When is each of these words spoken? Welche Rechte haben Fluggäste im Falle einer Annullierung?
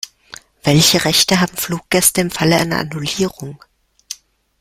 Welche 0.63 1.05
Rechte 1.05 1.41
haben 1.41 1.55
Fluggäste 1.55 2.21
im 2.21 2.31
Falle 2.31 2.55
einer 2.57 2.79
Annullierung? 2.79 3.63